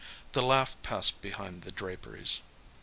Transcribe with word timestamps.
The 0.31 0.41
laugh 0.41 0.77
passed 0.81 1.21
behind 1.21 1.61
the 1.61 1.71
draperies. 1.71 2.41